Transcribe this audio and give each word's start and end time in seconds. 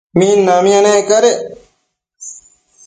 minamia 0.17 0.79
nec 0.83 0.97
cadec 1.09 1.39